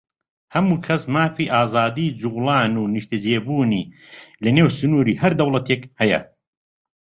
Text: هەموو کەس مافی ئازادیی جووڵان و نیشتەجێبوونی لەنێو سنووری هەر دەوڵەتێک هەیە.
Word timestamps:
هەموو 0.53 0.81
کەس 0.85 1.01
مافی 1.13 1.51
ئازادیی 1.55 2.15
جووڵان 2.21 2.73
و 2.77 2.91
نیشتەجێبوونی 2.93 3.83
لەنێو 4.43 4.69
سنووری 4.77 5.19
هەر 5.21 5.33
دەوڵەتێک 5.39 5.81
هەیە. 5.99 6.19